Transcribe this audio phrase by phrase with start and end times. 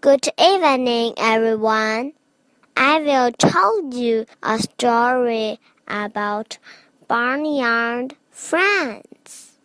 [0.00, 2.12] Good evening, everyone.
[2.76, 5.58] I will tell you a story
[5.88, 6.58] about
[7.08, 9.58] barnyard friends.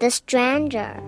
[0.00, 1.00] The stranger.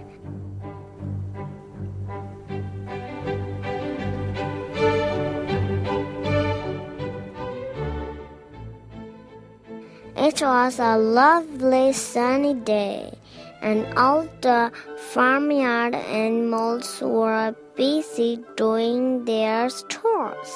[10.17, 13.19] It was a lovely sunny day,
[13.61, 20.53] and all the farmyard animals were busy doing their chores.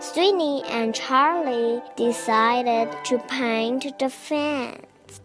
[0.00, 5.20] Sweeney and Charlie decided to paint the fence.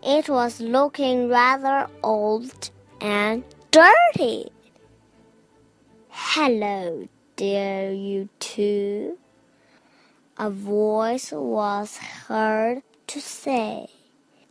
[0.00, 3.42] It was looking rather old and
[3.72, 4.52] dirty.
[6.08, 9.18] Hello, dear you two
[10.36, 13.86] a voice was heard to say.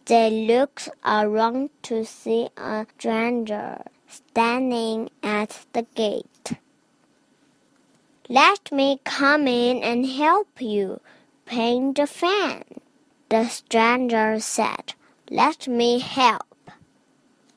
[0.05, 3.83] They looked around to see a stranger
[4.13, 6.53] standing at the gate.
[8.29, 11.01] Let me come in and help you
[11.45, 12.63] paint the fan,
[13.29, 14.93] the stranger said.
[15.29, 16.71] Let me help.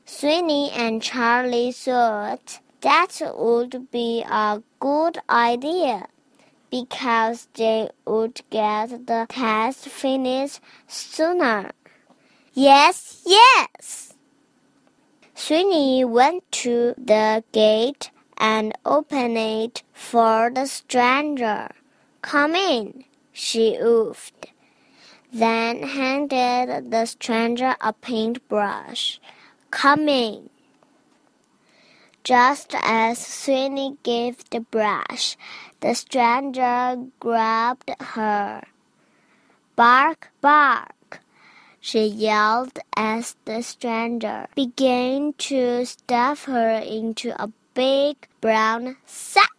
[0.05, 6.07] Sweeney and Charlie thought that would be a good idea
[6.69, 11.71] because they would get the test finished sooner.
[12.53, 14.13] Yes, yes.
[15.47, 21.69] Sweeney went to the gate and opened it for the stranger.
[22.21, 24.51] Come in, she oofed,
[25.31, 29.21] Then handed the stranger a paintbrush.
[29.71, 30.49] Come in.
[32.25, 35.37] Just as Sweeney gave the brush,
[35.79, 38.63] the stranger grabbed her.
[39.77, 40.96] Bark, bark,
[41.79, 49.51] she yelled as the stranger began to stuff her into a big brown sack.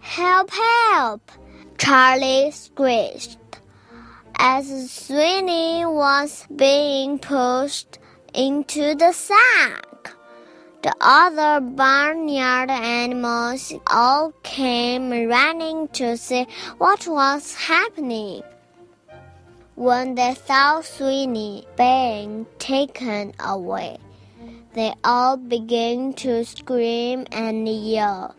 [0.00, 1.30] Help, help!
[1.78, 3.38] Charlie screeched
[4.36, 7.98] as Sweeney was being pushed
[8.34, 9.93] into the sack.
[10.84, 16.46] The other barnyard animals all came running to see
[16.76, 18.42] what was happening.
[19.76, 23.96] When they saw Sweeney being taken away,
[24.74, 28.34] they all began to scream and yell.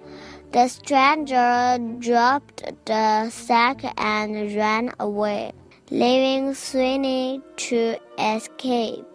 [0.52, 5.52] The stranger dropped the sack and ran away,
[5.90, 9.15] leaving Sweeney to escape.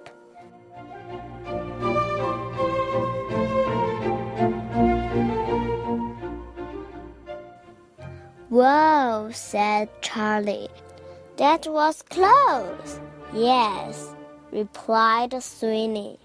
[8.50, 10.70] Whoa, said Charlie.
[11.36, 12.98] That was close.
[13.32, 14.12] Yes,
[14.50, 16.18] replied Sweeney.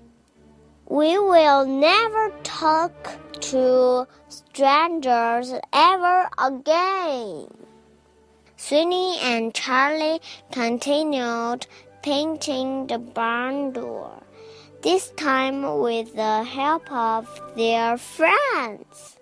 [0.89, 7.45] We will never talk to strangers ever again.
[8.57, 10.19] Sweeney and Charlie
[10.51, 11.67] continued
[12.01, 14.23] painting the barn door,
[14.81, 19.17] this time with the help of their friends.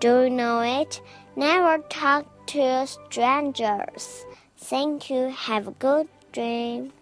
[0.00, 1.00] Do you know it?
[1.34, 4.24] Never talk to strangers.
[4.56, 5.28] Thank you.
[5.30, 6.92] Have a good dream.